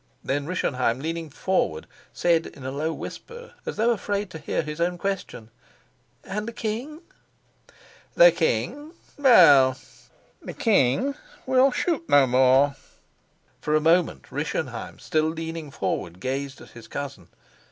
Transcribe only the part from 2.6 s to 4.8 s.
a low whisper, as though afraid to hear